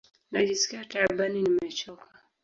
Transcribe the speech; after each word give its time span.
Najiskia 0.31 0.85
taabani 0.85 1.41
nimechoka. 1.43 2.09